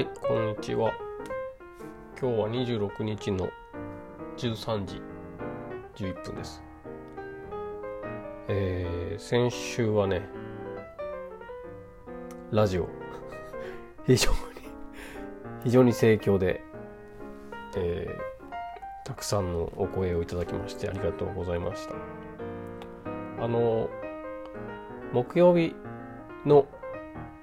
[0.00, 0.94] はい、こんにちは。
[2.18, 3.50] 今日は26日の
[4.38, 5.02] 13時
[5.94, 6.62] 11分です。
[8.48, 10.22] えー、先週はね、
[12.50, 12.88] ラジオ、
[14.06, 14.36] 非常に、
[15.64, 16.62] 非常に盛況で、
[17.76, 21.94] えー、たくさんのお声をいただきましてありがとうございました。
[23.44, 23.90] あの、
[25.12, 25.76] 木曜日
[26.46, 26.64] の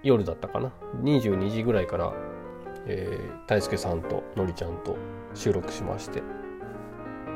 [0.02, 0.72] 夜だったかな
[1.04, 2.14] ？22時ぐらいから、
[2.90, 4.98] えー、大輔さんとのりちゃんと
[5.34, 6.24] 収録しまして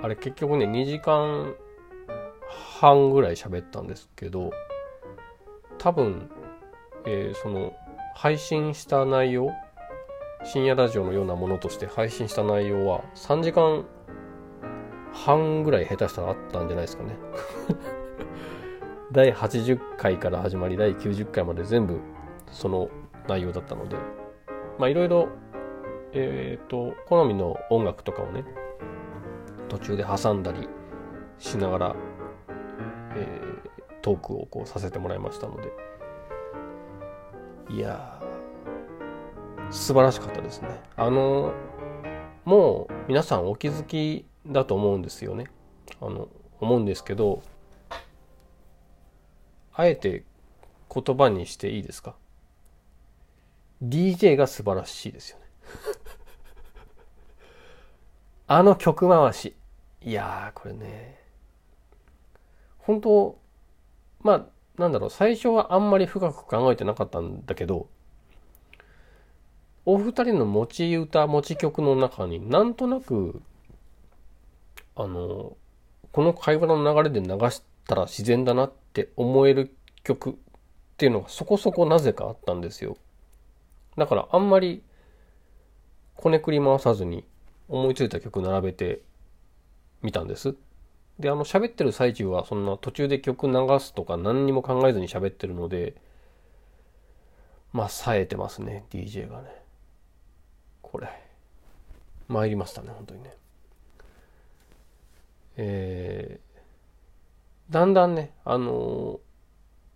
[0.02, 1.54] あれ結局ね2時間
[2.80, 4.52] 半ぐらい喋ったんですけど
[5.78, 6.30] 多分、
[7.06, 7.74] えー、その
[8.16, 9.50] 配信した内容
[10.44, 13.86] 深夜ラジオのようなものとして配信した内容は3時間
[15.14, 17.16] 半ぐらい下手したらあったんじゃないですかね。
[19.12, 22.00] 第80回から始まり第90回まで全部
[22.48, 22.90] その
[23.28, 23.98] 内容だったので
[24.80, 25.28] まあいろいろ
[26.14, 28.44] えっ、ー、と好みの音楽とかをね
[29.70, 30.68] 途中で挟んだり
[31.40, 31.96] しながら、
[33.16, 35.92] えー、トークをこうさせてもらいましたので。
[37.72, 38.22] いや
[39.70, 40.68] 素晴らしかったですね。
[40.98, 41.54] あの
[42.44, 45.46] もう皆さんお気づきだと思うんですよね。
[46.02, 46.28] あの
[46.60, 47.42] 思うんですけど
[49.74, 50.26] あえて
[50.94, 52.16] 言葉にしていいですか
[53.82, 55.46] ？DJ が素晴らしいですよね。
[58.54, 59.56] あの曲回し。
[60.02, 61.18] いやー、これね。
[62.80, 63.40] 本当
[64.24, 64.46] まあ、
[64.78, 67.88] なんだろう、最初はあんまり深く考えてなかったんだけど、
[69.86, 73.42] お二人の持ち歌、持ち曲の中になんとなく、
[74.98, 75.56] あの、
[76.12, 80.34] この会話の流れで流したら自然だなって思える曲っ
[80.98, 82.98] ていうのがそこそこなぜかあったんですよ。
[83.96, 84.84] だからあんまり
[86.18, 87.24] こねくり回さずに
[87.72, 89.02] 思いついた曲並べて
[90.02, 90.56] みたんです。
[91.20, 95.96] で、あの喋ってる最中はそんな途中で曲流すとか何にも考えずに喋ってるので、
[97.72, 99.50] まあ冴えてますね、DJ がね。
[100.82, 101.08] これ。
[102.28, 103.34] 参りましたね、本当にね。
[105.56, 109.20] えー、だんだんね、あの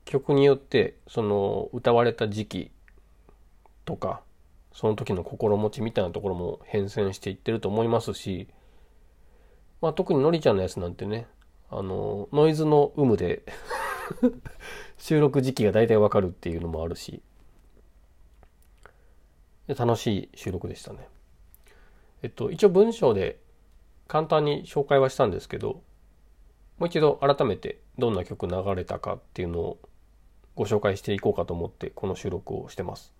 [0.05, 2.71] ー、曲によって、その歌われた時期
[3.83, 4.21] とか、
[4.75, 8.49] その時の心持ちみたいなところも変遷していってると思いますし、
[9.81, 11.27] まあ特にのりちゃんのやつなんてね、
[11.69, 13.43] あの、ノイズの有無で
[14.99, 17.21] 収録時期が大体わかるっていうのもあるし、
[19.69, 21.07] 楽しい収録でしたね。
[22.21, 23.39] えっと、一応文章で
[24.07, 25.83] 簡単に紹介はしたんですけど、
[26.79, 29.79] もう一度改めてどんな曲流れたかっていうのを
[30.53, 33.13] ご紹介していこうかと思ってこの収録をしてます。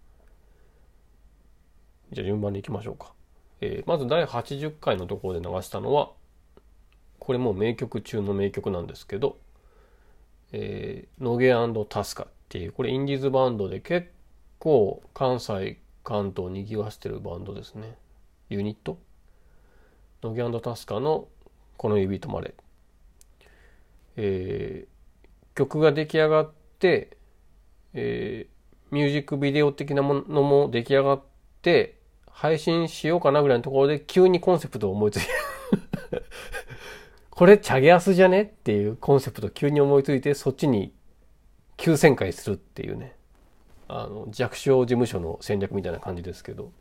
[2.11, 3.13] じゃあ順番に行きましょうか。
[3.61, 6.11] えー、まず第80回のところで流したのは、
[7.19, 9.37] これも名曲中の名曲なんですけど、
[10.51, 11.53] えー、ノゲ
[11.89, 14.09] タスカっていう、これインディーズバンドで結
[14.59, 17.97] 構関西、関東にぎわしてるバンドですね。
[18.49, 18.99] ユニット？
[20.21, 21.27] ノゲタスカの
[21.77, 22.53] この指止まれ。
[24.17, 27.17] えー、曲が出来上がって、
[27.93, 31.34] えー、ミュージックビデオ的なものも出来上がって、
[32.29, 35.27] 配信しようかなぐらいのところで急にコンセプトを思いついて。
[37.31, 38.43] これチャゲアスじゃね？
[38.43, 40.93] っていうコンセプト急に思いついてそっちに
[41.77, 43.15] 急旋回するっていうね。
[43.87, 46.71] あの弱小事務所の戦略みたいな感じですけど。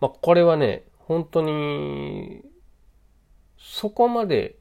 [0.00, 2.42] まあこれはね本当に
[3.58, 4.56] そこまで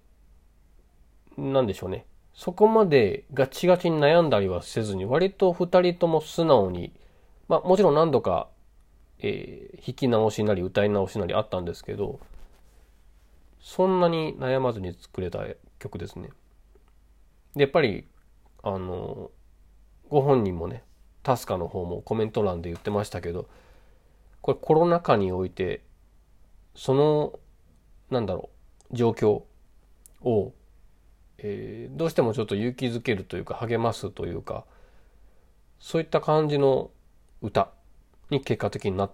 [1.38, 2.06] なんでしょうね。
[2.34, 6.94] そこまでガチガチに悩んだりはせずに割と二人とも素直に
[7.49, 8.47] まあもちろん何度か
[9.19, 12.19] えー、弾き直しなり歌い直しなりあったんですけど
[13.61, 15.43] そんなに悩まずに作れた
[15.79, 16.29] 曲ですね。
[17.55, 18.05] でやっぱり
[18.63, 19.31] あの
[20.07, 20.83] ご本人もね
[21.24, 23.50] タスカの方もコメント欄で言ってましたけど
[24.41, 25.81] これコロナ禍において
[26.74, 27.39] その
[28.09, 28.50] なんだろ
[28.91, 29.44] う状況
[30.21, 30.53] を、
[31.38, 34.63] えー、どうしてもちょっと勇気づけるというか励ますというか
[35.79, 36.91] そういった感じの
[37.41, 37.71] 歌
[38.30, 39.12] に結果的になっ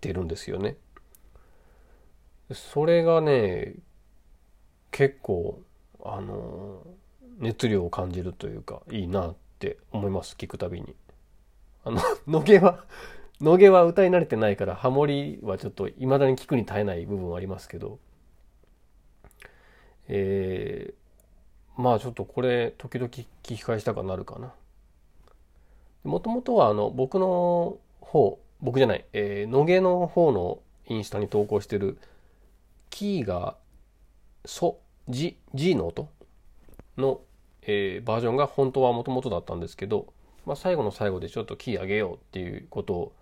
[0.00, 0.76] てるんですよね。
[2.52, 3.74] それがね、
[4.90, 5.62] 結構、
[6.04, 6.82] あの、
[7.38, 10.94] 熱量を感じるというか、いいなって思います、聞くたびに。
[11.84, 12.84] あの、 野毛は、
[13.40, 17.98] 野毛は歌い慣れてないから、ハモリはちょっと未だに聞くに耐えない部分はありますけど、
[20.08, 24.54] えー、まあちょっとこれ、時々聞き返したかなるかな。
[26.06, 31.98] もともとはあの、僕の方、僕じゃない、えー、野毛の方のインスタに投稿してる、
[32.90, 33.56] キーが、
[34.44, 36.08] ソ、ジ、G の音？
[36.96, 37.20] の、
[37.62, 40.12] えー、バージョンが本当はもともとだったんですけど、
[40.46, 43.12] まあ、最後の最後でちょっとキー上げようっていうことを、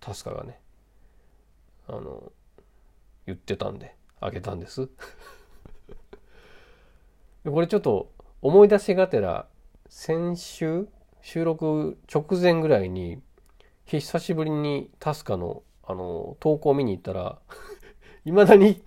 [0.00, 0.58] タスカがね、
[1.88, 2.32] あの、
[3.26, 4.88] 言ってたんで、あげたんです。
[7.44, 9.46] これちょっと思い出しがてら、
[9.88, 10.88] 先週、
[11.22, 13.22] 収録直前ぐらいに、
[13.86, 17.38] 久しぶりにタスカの、あの、投稿を見に行ったら、
[18.24, 18.82] 未だに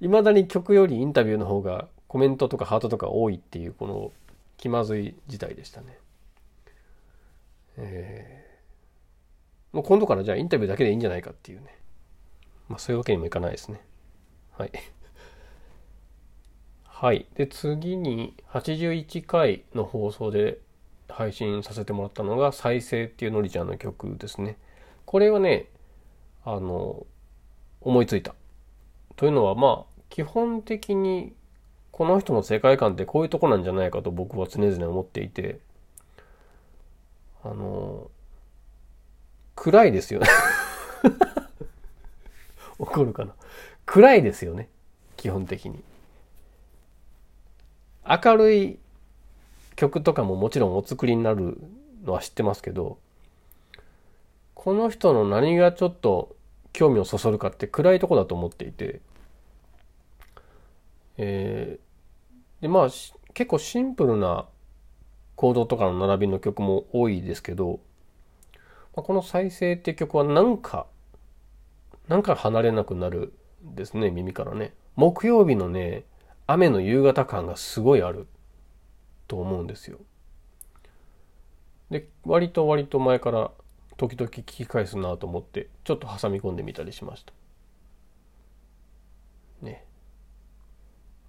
[0.00, 4.12] 未だに曲よりインタビューの方がコメントとかハートとか多いっていう、この
[4.56, 5.98] 気まずい事態でしたね。
[7.76, 11.78] えー、もう今度からじゃあインタビューだけでいいんじゃないかっていうね。
[12.68, 13.80] まあそういうわけにもいかないですね。
[14.52, 14.72] はい。
[16.84, 17.26] はい。
[17.34, 20.58] で、次に81回の放送で
[21.10, 24.56] 配信させてもらったのが再生っていうのりちゃんの曲ですね。
[25.06, 25.66] これはね、
[26.44, 27.06] あの、
[27.80, 28.34] 思いついた。
[29.16, 31.34] というのはまあ、基本的に
[31.90, 35.60] この人の世界観ってこういうとこなんじゃないかと僕は常々思っていて、
[37.44, 38.10] あの、
[39.54, 40.28] 暗いですよね
[42.78, 43.34] 怒るかな。
[43.84, 44.68] 暗いですよね。
[45.16, 45.82] 基本的に。
[48.06, 48.78] 明るい
[49.76, 51.58] 曲とかももちろんお作りになる
[52.04, 52.98] のは知ってますけど、
[54.54, 56.36] この人の何がちょっと
[56.72, 59.00] 興味をそそるかって暗いとこだと思っていて、
[61.16, 62.88] えー、でまあ
[63.34, 64.46] 結構シンプルな
[65.36, 67.80] コードとかの並びの曲も多いですけど、
[68.94, 70.86] まあ、この再生って曲はなんか、
[72.08, 73.32] なんか離れなくなる
[73.62, 74.74] ですね、耳からね。
[74.96, 76.04] 木曜日のね、
[76.46, 78.26] 雨の夕方感がすごいある。
[79.30, 79.98] と思うんですよ。
[81.88, 83.52] で割と割と前から
[83.96, 87.32] 時々聞き返すなと思ってちょっと挟み込んでみたりしました。
[89.62, 89.84] ね。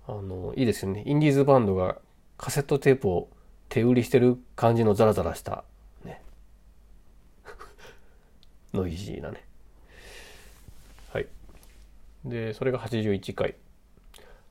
[0.08, 1.04] あのいいですよね。
[1.06, 2.00] インディーズバンドが
[2.38, 3.30] カセットテープを
[3.70, 5.64] 手売りしてる感じのザラザラした
[6.04, 6.24] ね。
[8.74, 9.46] ノイジーなね。
[11.14, 11.28] はい。
[12.26, 13.54] で、それが81回。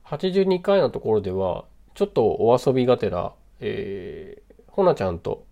[0.05, 1.65] 82回のところでは、
[1.95, 5.45] ちょっとお遊びがてら、えー、ほなちゃんと、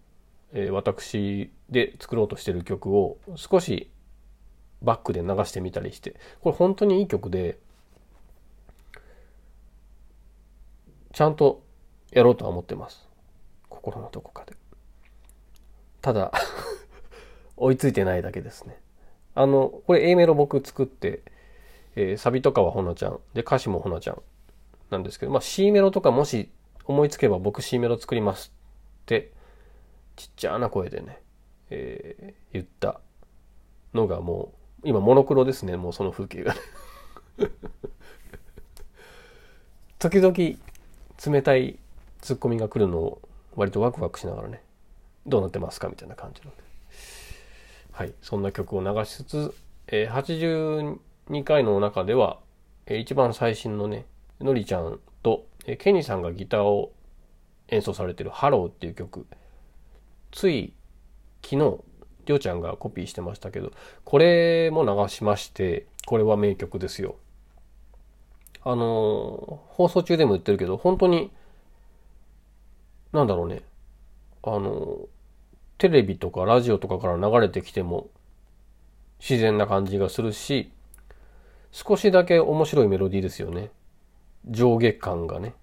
[0.51, 3.89] えー、私で作ろうとしてる曲を少し
[4.81, 7.57] バックで流してみたりして、これ本当にいい曲で、
[11.13, 11.63] ちゃんと
[12.11, 13.07] やろうとは思ってます。
[13.69, 14.53] 心のどこかで。
[16.01, 16.31] ただ
[17.57, 18.79] 追いついてないだけですね。
[19.35, 21.21] あの、これ A メロ僕作って、
[21.95, 24.21] えー、サビとかはほなちゃん、で歌詞もほなちゃん
[24.89, 26.49] なんですけど、まあ C メロとかもし
[26.89, 28.51] 思いつけば僕 C メロ作ります
[29.03, 29.31] って
[30.15, 31.21] ちっちゃな声でね、
[31.69, 32.99] えー、言った
[33.93, 34.53] のがも
[34.83, 36.59] う今モノクロですねもうその風景がね。
[39.99, 41.77] 時々冷たい
[42.21, 43.21] ツッコミが来るのを
[43.55, 44.63] 割とワクワクしながらね
[45.27, 46.51] どうなってますかみたいな感じの
[47.91, 49.53] はいそんな曲を流しつつ、
[49.85, 50.97] えー、
[51.29, 52.39] 82回の中では、
[52.87, 54.07] えー、一番最新のね
[54.41, 54.99] のりちゃん
[55.71, 56.91] えケニーさんがギターを
[57.67, 59.27] 演奏されてるハローっていう曲、
[60.31, 60.73] つい
[61.43, 61.77] 昨日、
[62.25, 63.71] りょうちゃんがコピーしてましたけど、
[64.03, 67.17] これも流しまして、これは名曲ですよ。
[68.63, 71.31] あの放送中でも言ってるけど、本当に、
[73.11, 73.61] なんだろうね、
[74.41, 75.07] あの
[75.77, 78.09] テレビとかラジオとかから流れてきても
[79.19, 80.71] 自然な感じがするし、
[81.71, 83.69] 少しだけ面白いメロディーですよね。
[84.47, 85.53] 上下感がね。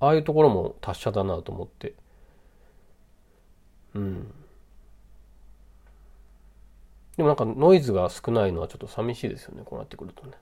[0.00, 1.94] ああいうところも達者だなと思って。
[3.94, 4.32] うん。
[7.16, 10.32] でもなんかノイズが少ないのはちょっと寂しいですよね、こうなってくるとね。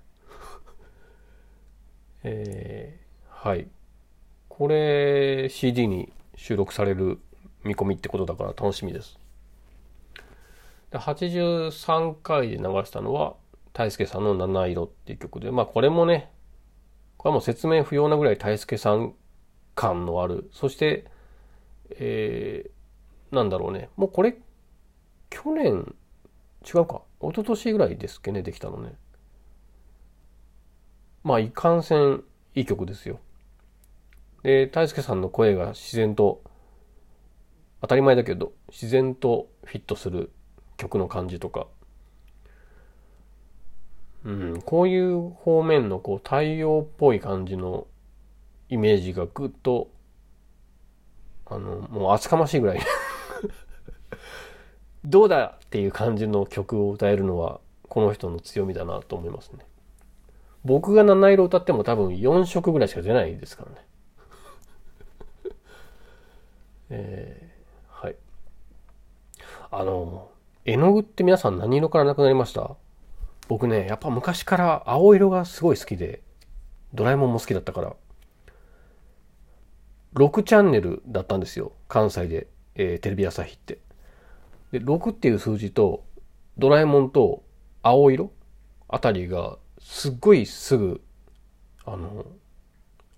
[2.25, 3.69] えー、はい。
[4.49, 7.21] これ CD に収録される
[7.63, 9.19] 見込みってことだから楽しみです。
[10.91, 13.35] で83回で流したのは
[13.73, 16.31] 大輔さんの七色っていう曲で、まあこれもね、
[17.17, 19.15] これはもう説明不要なぐらい大輔さん
[19.75, 21.05] 感のある、そして、
[21.91, 23.89] えー、なんだろうね。
[23.97, 24.37] もうこれ、
[25.31, 25.95] 去年、
[26.65, 27.03] 違うか。
[27.21, 28.95] 一昨年ぐらいですっけね、できたのね。
[31.23, 32.23] まあ、いかんせん、
[32.55, 33.19] いい曲ですよ。
[34.43, 36.43] で、大輔さんの声が自然と、
[37.81, 40.31] 当たり前だけど、自然とフィットする
[40.77, 41.67] 曲の感じとか、
[44.25, 47.87] うん、こういう方面のこう太陽っぽい感じの
[48.69, 49.89] イメージがぐっと、
[51.47, 52.81] あの、もう厚かましいぐらい
[55.05, 59.67] どうだっていう感じの曲を歌えるのはこの人の強みだなと思いますね。
[60.65, 63.87] 僕が七色歌っても多分4色ぐらいしか出ないですからね。
[66.91, 68.17] えー、はい。
[69.71, 70.31] あの、
[70.65, 72.77] 絵の具って皆さん何色からなくなりました？
[73.47, 76.23] 僕ね、やっぱ昔から青色がすごい好きで、
[76.95, 77.95] ドラえもんも好きだったから、
[80.15, 81.73] 6チャンネルだったんですよ。
[81.89, 83.79] 関西で、えー、テレビ朝日って。
[84.73, 86.05] で、6っていう数字と、
[86.57, 87.43] ドラえもんと
[87.83, 88.31] 青色？
[88.89, 91.01] あたりが、すっごいすぐ、
[91.85, 92.27] あの、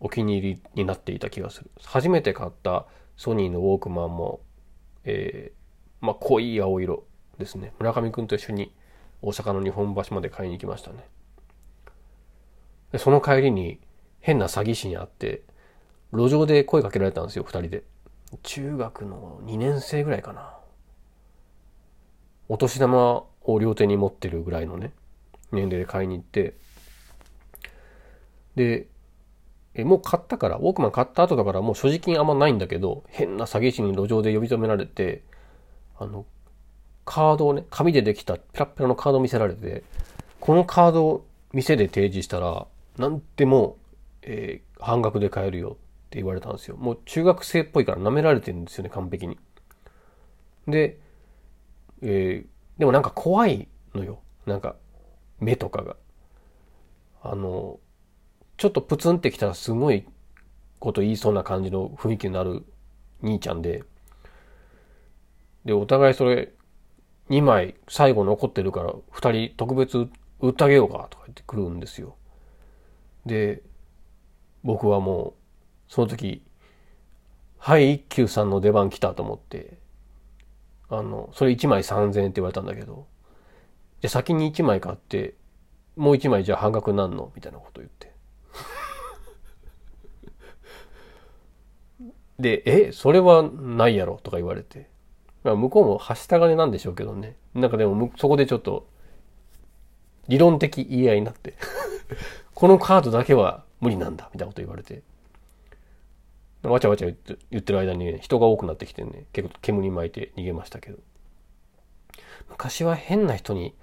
[0.01, 1.71] お気に入りになっていた気がする。
[1.85, 2.87] 初めて買った
[3.17, 4.41] ソニーのウォークマンも、
[5.05, 7.05] えー、まあ、濃い青色
[7.39, 7.73] ですね。
[7.79, 8.73] 村上くんと一緒に
[9.23, 11.05] 大阪の日本橋まで買いに行きましたね。
[12.93, 13.81] でその帰りに
[14.21, 15.43] 変な詐欺師に会って、
[16.13, 17.85] 路上で声かけられたんですよ、二人で。
[18.43, 20.57] 中学の2年生ぐらいかな。
[22.49, 24.93] お年玉を両手に持ってるぐらいのね、
[25.53, 26.55] 年齢で買いに行って、
[28.55, 28.87] で、
[29.75, 35.23] え、もう買ったから、ウォークマン買った後だからもう所持金あんまないんだけど、変な詐欺師に路上で呼び止められて、
[35.99, 36.25] あの、
[37.05, 39.85] カードをね、紙でできたペラペラのカードを見せられて、
[40.41, 42.67] このカードを店で提示したら、
[42.99, 43.77] なんでも、
[44.23, 46.77] えー、半額で買えるよって言われたんですよ。
[46.77, 49.39] もう中学生っぽいから舐められてるんですよね、完璧に。
[50.69, 50.99] で、
[52.03, 54.21] えー、でもなんか怖いのよ。
[54.47, 54.77] なんか、
[55.41, 55.97] 目とかが。
[57.23, 57.81] あの、
[58.57, 60.07] ちょっとプツンってきたらすごい
[60.79, 62.65] こと言いそうな感じの雰囲気になる
[63.23, 63.83] 兄ちゃんで、
[65.65, 66.53] で、お互いそれ
[67.31, 70.09] 2枚最後残ってるから2人特別
[70.41, 72.17] 売ってあげようかとか言ってくるんですよ。
[73.27, 73.63] で、
[74.63, 75.46] 僕はもう
[75.89, 76.43] その時、
[77.59, 79.79] はい一休さんの出番来たと思って、
[80.89, 83.07] あの、それ1枚3000円って言われたんだけど、
[84.01, 85.35] で、先に1枚買って、
[85.97, 88.13] もう1枚じゃあ半額なんのみたいなこと言って。
[92.39, 94.89] で、え、それはないやろとか言われて。
[95.43, 97.37] 向こうもはした金なんでしょうけどね。
[97.55, 98.89] なんかでも、そこでちょっと、
[100.29, 101.55] 理論的言い合いになって
[102.53, 105.03] このカードだけは無理なんだ、みたいなこと言われて。
[106.63, 110.99] わちゃわちゃ言って言ってる間に、ね、人が多くなってきてね、結構煙巻いて逃げましたけど。
[112.49, 113.75] 昔は変な人に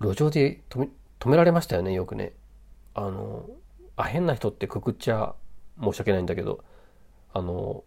[0.00, 2.32] 路上で止め止められましたよね、よくね。
[2.94, 3.46] あの、
[3.96, 5.34] あ、変な人ってくくっちゃ
[5.80, 6.64] 申し訳ないんだけど、
[7.32, 7.84] あの、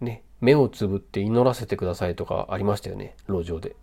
[0.00, 3.74] ね、目をつぶって祈らせてくださいとかありましたよね、路上で。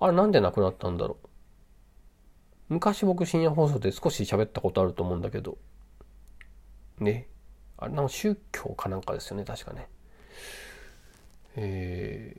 [0.00, 1.28] あれなんでなくなったんだろう。
[2.68, 5.56] 昔僕深夜放送で少し喋ったことあると思うんだけど、
[7.00, 7.28] ね。
[7.78, 9.88] あれなん宗教かなんかですよね、確かね。
[11.56, 12.36] え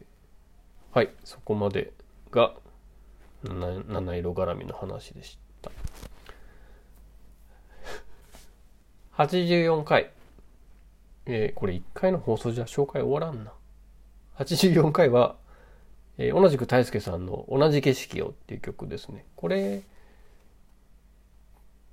[0.94, 1.94] ー、はい、そこまで
[2.32, 2.54] が
[3.44, 5.72] 七色絡みの話でした。
[9.16, 10.12] 84回。
[11.26, 13.54] えー、これ1回の放送じゃ紹介終わらんな。
[14.40, 15.36] 84回は、
[16.18, 19.26] えー、同じく大輔さんの同じ景色をっていう曲ですね。
[19.36, 19.84] これ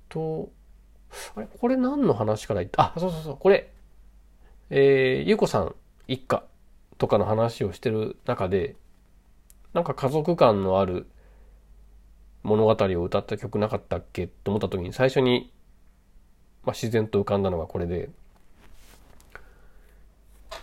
[0.09, 0.49] と、
[1.35, 1.47] あれ？
[1.47, 3.71] これ何の話から言った、あ、そうそうそう、これ、
[4.69, 5.75] えー、ゆうこさん
[6.07, 6.43] 一家
[6.97, 8.75] とかの話をしてる中で、
[9.73, 11.07] なんか家族感のある
[12.43, 14.27] 物語を歌った曲なかったっけ？
[14.27, 15.51] と思った時に最初に、
[16.63, 18.09] まあ、自然と浮かんだのがこれで、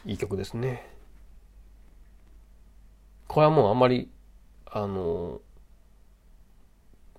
[0.06, 0.90] いい曲ですね。
[3.26, 4.10] これはもうあんまり、
[4.66, 5.40] あの、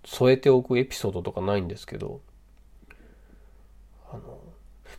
[0.04, 2.22] 添えておくエピソードとかないんですけど、
[4.16, 4.40] あの、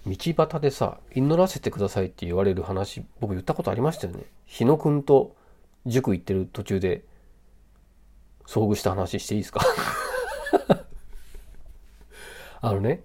[0.07, 4.25] 道端でさ、祈らせてくださいって言われる話、僕言ったことありましたよね。
[4.45, 5.35] 日野くんと
[5.87, 7.05] 塾行ってる途中で、
[8.47, 9.61] 遭遇した話していいですか？
[12.61, 13.05] あのね、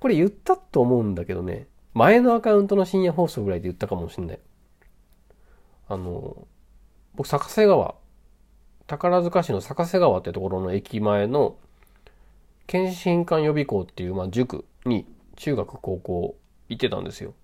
[0.00, 4.38] これ言ったと思うんだけどね、前のアカウントの深夜放送ぐらいで言ったかもしんない。
[5.88, 6.46] あの、
[7.14, 7.94] 僕、坂瀬川、
[8.86, 11.56] 宝塚市の坂瀬川ってところの駅前の、
[12.66, 16.36] 検診官予備校っていう、まあ、塾に中学、高校
[16.68, 17.34] 行ってたんですよ。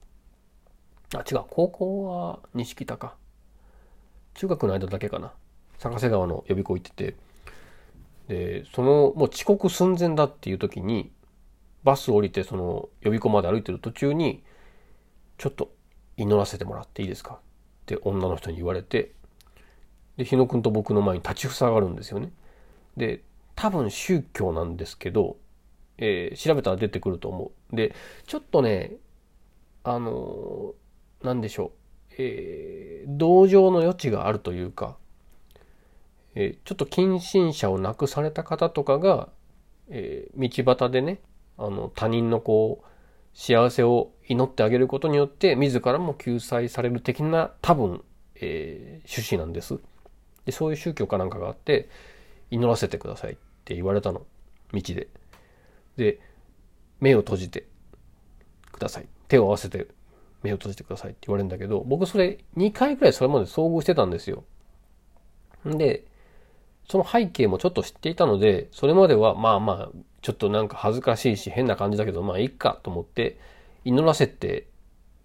[1.14, 3.16] あ、違う、高校は西北か。
[4.34, 5.32] 中学の間だけかな。
[5.78, 7.16] 坂瀬川の予備校行ってて。
[8.28, 11.10] で、その、もう遅刻寸前だっていう時に、
[11.82, 14.44] バス降りてその予備校まで歩いてる途中に、
[15.38, 15.72] ちょっと
[16.16, 17.34] 祈らせてもらっていいですか？
[17.34, 17.38] っ
[17.86, 19.12] て女の人に言われて、
[20.16, 22.30] で、日野くんと僕の前に立ちふさがるんですよね。
[22.96, 23.22] で、
[23.56, 25.38] 多分宗教なんですけど、
[26.00, 27.76] えー、調べたら出てくると思う。
[27.76, 27.94] で、
[28.26, 28.96] ちょっとね、
[29.84, 31.70] あのー、なんでしょう。
[32.18, 34.96] えー、同情の余地があるというか、
[36.34, 39.28] えー、ちょっと近親者を亡くされた方とかが、
[39.88, 41.20] えー、道端でね、
[41.58, 42.86] あの、他人のこう、
[43.32, 48.02] 幸せを祈ってあげることによって、自らも救済される的な、多分、
[48.36, 49.78] えー、趣旨なんです。
[50.46, 51.88] で、そういう宗教かなんかがあって、
[52.50, 54.22] 祈らせてくださいって言われたの。
[54.72, 55.08] 道で。
[55.96, 56.20] で、
[57.00, 57.66] 目を閉じて
[58.72, 59.06] ください。
[59.28, 59.86] 手を合わせて
[60.42, 64.44] 目を閉じてくださいって言われるんだけど、僕それ2回くらいそれまで遭遇してたんですよ。
[65.68, 66.06] んで、
[66.88, 73.38] その背景もちょっと知っていたので、それまではまあまあ、ちょっとなんか恥ずかしいし変な感じだけど、まあいいかと思って、
[73.84, 74.66] 祈らせて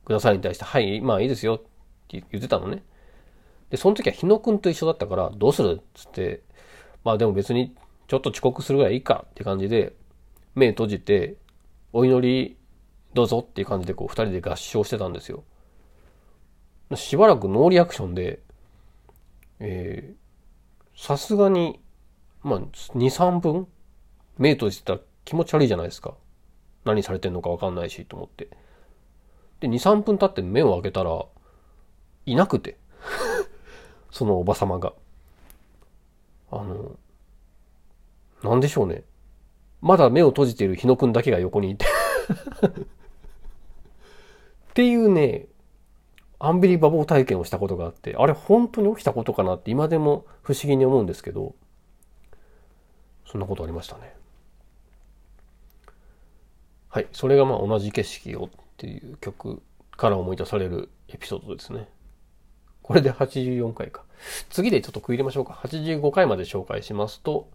[0.05, 1.57] くださいに対して、はい、まあいいですよっ
[2.07, 2.83] て言ってたのね。
[3.69, 6.41] で、その時は日野くんと一緒だったから、どうするっつって、
[7.03, 7.73] まあでも別に
[8.07, 9.93] ちょっと遅刻するぐらいいいかって感じで、
[10.55, 11.35] 目閉じて、
[11.93, 12.57] お祈り
[13.13, 15.43] どうぞっていう感じでこう二人で合唱してたんですよ。
[16.95, 18.39] しばらくノーリアクションで、
[19.59, 20.13] え
[20.95, 21.79] さすがに、
[22.43, 23.67] まあ、2、3分
[24.37, 26.13] 目閉じてたら気持ち悪いじゃないですか。
[26.85, 28.49] 何されてんのかわかんないしと思って。
[29.59, 31.25] で、2、3分経って目を開けたら、
[32.25, 32.77] いなくて。
[34.11, 34.93] そのおばさまが。
[36.51, 36.97] あの、
[38.43, 39.03] なんでしょうね。
[39.85, 41.89] まだ目を閉じている日野くんだけが横にいてっ
[44.73, 45.45] ていうね、
[46.39, 51.53] アンビリバボー体験をしたことがあって、あれ本当に起きたことかなって今でも不思議に思うんですけど、
[53.27, 54.15] そんなことありましたね。
[56.89, 57.07] はい。
[57.11, 59.61] それがまあ同じ景色をっていう曲
[59.95, 61.87] から思い出されるエピソードですね。
[62.81, 64.03] これで84回か。
[64.49, 65.53] 次でちょっと区切りましょうか。
[65.63, 67.47] 85回まで紹介しますと、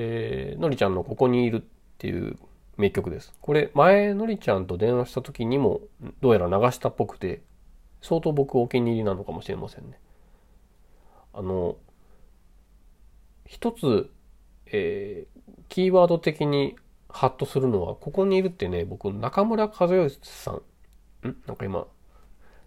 [0.00, 1.60] えー、のりちゃんのここにいるっ
[1.98, 2.38] ていう
[2.76, 3.34] 名曲です。
[3.40, 5.80] これ、前のりちゃんと電話した時にも、
[6.20, 7.42] どうやら流したっぽくて、
[8.00, 9.98] 相当僕お気に入りなのかもしれませんね。
[11.32, 11.76] あの、
[13.44, 14.08] 一つ、
[14.66, 16.76] えー、キーワード的に
[17.08, 21.36] ハッとするのは、ここにいるってね、僕、中村和義さん、ん？
[21.48, 21.88] なんか今、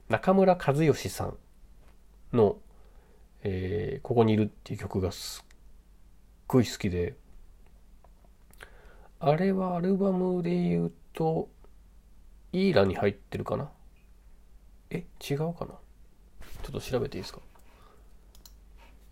[0.09, 1.37] 中村和義さん
[2.33, 2.57] の、
[3.43, 5.45] えー、ここにいるっていう曲がすっ
[6.47, 7.15] ごい好きで、
[9.23, 11.47] あれはアルバムで言うと、
[12.53, 13.69] イーラに入ってるかな？
[14.89, 15.67] え違うかな？
[15.67, 17.39] ちょっと調べていいですか？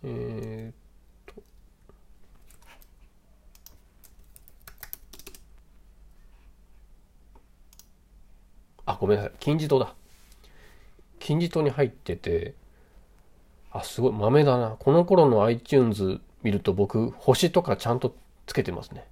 [0.04, 1.43] えー、っと。
[8.88, 9.34] あごめんなさい。
[9.39, 9.93] 金字塔だ。
[11.19, 12.56] 金字塔に入ってて
[13.72, 14.72] あすごい豆だな。
[14.72, 18.15] この頃の iTunes 見ると僕星とかちゃんと
[18.48, 19.06] つけてますね。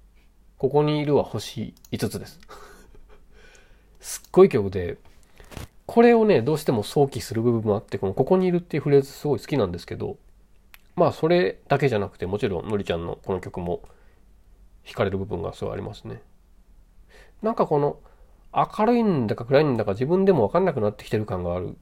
[0.58, 2.40] ここにいるは星5つです
[4.00, 4.98] すっごい曲で
[5.88, 10.18] これをね、どうしても想起する部分もあって、このここにいるっていうフレーズすごい好きなんですけど、
[10.96, 13.80] まあそれだけじゃなくて、もちろんのりちゃんのこの曲も
[14.84, 16.20] 惹かれる部分がすごいありますね。
[17.40, 18.00] なんかこの
[18.54, 21.74] 明るいんだか暗いんだか自分でもわかんなくなってきてる感がある。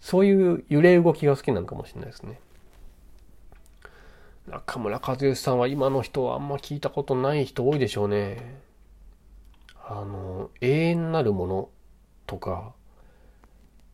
[0.00, 2.38] そういう揺れ動きが好きなのかもしれないですね。
[4.50, 8.60] 中村和義さんは今の人はあんま聞いたことない人多いでしょうね。
[9.86, 11.68] あの、永遠なるもの
[12.26, 12.72] とか、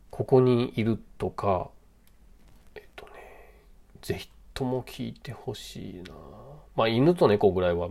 [0.09, 1.69] ここにいるとか、
[2.73, 3.11] えっとね、
[4.01, 6.15] ぜひとも聞いてほしいな。
[6.75, 7.89] まあ、犬と猫ぐらいは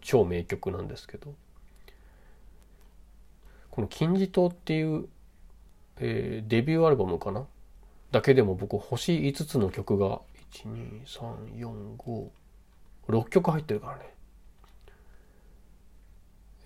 [0.00, 1.34] 超名曲なんですけど、
[3.70, 5.08] この金字塔っていう、
[5.98, 7.46] えー、デビューアルバムかな？
[8.10, 10.20] だけでも僕星5つの曲が
[10.52, 12.30] 12345
[13.08, 14.14] 6曲入ってるからね。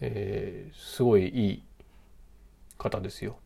[0.01, 1.63] えー、すごいいい
[2.77, 3.37] 方ですよ。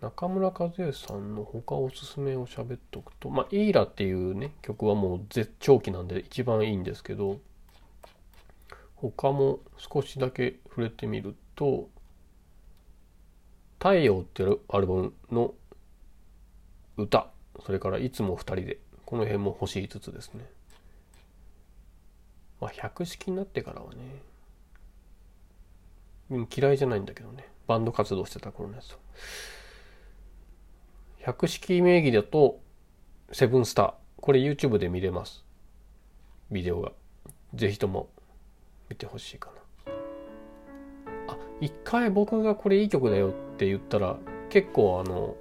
[0.00, 7.38] 中村和義さんの他おすすめを喋っとくと、まあ、イーラっていうね、曲はもう絶頂期なんで一番いいんですけど、
[8.94, 11.90] 他も少しだけ触れてみると、
[13.78, 15.54] 太陽っていうアルバムの
[16.96, 17.28] 歌、
[17.64, 20.44] それからいつも二人で、この辺も星5つですね。
[22.60, 23.92] まあ、百式になってからは
[26.30, 27.46] ね、嫌いじゃないんだけどね。
[27.66, 28.96] バンド活動してた頃のやつ
[31.20, 32.60] 百式名義だと、
[33.32, 33.92] セブンスター。
[34.20, 35.44] これ YouTube で見れます。
[36.50, 36.92] ビデオが。
[37.54, 38.08] ぜひとも
[38.88, 39.50] 見てほしいか
[39.86, 39.92] な。
[41.34, 44.18] あ、一回僕がこれいい曲だよって言ったら、
[44.48, 45.36] 結構あの、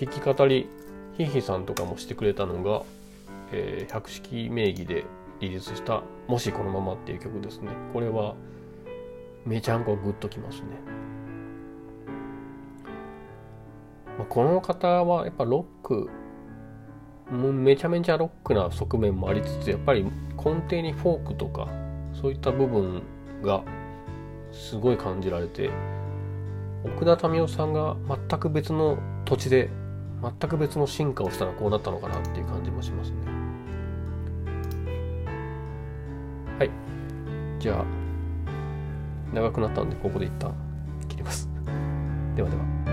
[0.00, 0.68] 弾き語り、
[1.26, 2.82] ヒヒさんとかもしてくれたのが、
[3.52, 5.04] えー、百式名義で
[5.40, 7.70] リリースした「もしこのまま」っていう曲ですね。
[7.92, 8.34] これは
[9.44, 10.66] めちゃんこグッときますね。
[14.18, 16.10] まあ、この方はやっぱロック
[17.30, 20.10] もうめちゃめちゃロックな側面もありつつやっぱり根
[20.68, 21.68] 底にフォークとか
[22.12, 23.02] そういった部分
[23.42, 23.62] が
[24.52, 25.70] すごい感じられて
[26.84, 29.70] 奥田民生さんが全く別の土地で
[30.22, 33.16] 全く別の進化をしたらこうなったのかなっていう感じもしますね。
[36.58, 36.70] はい。
[37.58, 37.84] じゃあ
[39.32, 40.54] 長くなったんでここで一旦
[41.08, 41.48] 切ります。
[42.36, 42.89] ではでは。